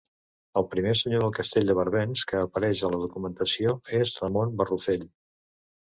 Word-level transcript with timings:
El 0.61 0.63
primer 0.71 0.93
senyor 0.99 1.21
del 1.23 1.33
castell 1.35 1.69
de 1.73 1.77
Barbens 1.81 2.25
que 2.33 2.41
apareix 2.47 2.83
a 2.89 2.93
la 2.97 3.05
documentació 3.05 3.79
és 4.03 4.19
Ramon 4.25 4.61
Barrufell. 4.63 5.11